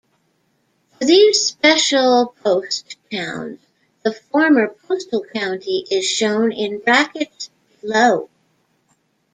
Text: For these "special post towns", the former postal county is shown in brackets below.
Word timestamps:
For 0.97 1.05
these 1.05 1.39
"special 1.45 2.33
post 2.43 2.97
towns", 3.11 3.59
the 4.03 4.11
former 4.11 4.67
postal 4.69 5.23
county 5.23 5.85
is 5.91 6.09
shown 6.09 6.51
in 6.51 6.79
brackets 6.79 7.51
below. 7.83 8.27